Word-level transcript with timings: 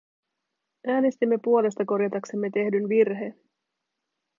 Äänestimme 0.87 1.37
puolesta 1.43 1.85
korjataksemme 1.85 2.49
tehdyn 2.49 2.89
virheen. 2.89 3.35